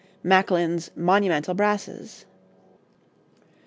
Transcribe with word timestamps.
Macklin's 0.23 0.89
'Monumental 0.95 1.53
Brasses.' 1.53 2.25